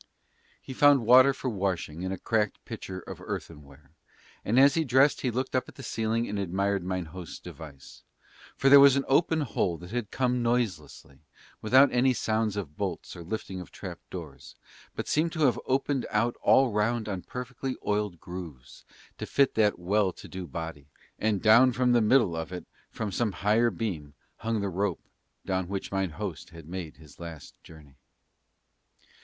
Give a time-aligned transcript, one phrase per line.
[0.59, 3.91] He found water for washing in a cracked pitcher of earthenware
[4.43, 8.01] and as he dressed he looked up at the ceiling and admired mine host's device,
[8.57, 11.19] for there was an open hole that had come noiselessly,
[11.61, 14.55] without any sounds of bolts or lifting of trap doors,
[14.95, 18.85] but seemed to have opened out all round on perfectly oiled grooves,
[19.19, 20.87] to fit that well to do body,
[21.19, 25.03] and down from the middle of it from some higher beam hung the rope
[25.45, 27.97] down which mine host had made his last journey.